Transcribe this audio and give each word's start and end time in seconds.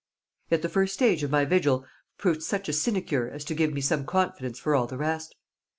Yet 0.49 0.63
the 0.63 0.69
first 0.69 0.95
stage 0.95 1.21
of 1.21 1.29
my 1.29 1.45
vigil 1.45 1.85
proved 2.17 2.41
such 2.41 2.67
a 2.67 2.73
sinecure 2.73 3.29
as 3.29 3.45
to 3.45 3.53
give 3.53 3.71
me 3.71 3.81
some 3.81 4.03
confidence 4.03 4.57
for 4.57 4.73
all 4.73 4.87
the 4.87 4.97
rest. 4.97 5.35